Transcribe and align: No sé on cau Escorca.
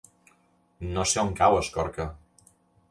No 0.95 1.05
sé 1.11 1.21
on 1.27 1.31
cau 1.43 1.59
Escorca. 1.61 2.11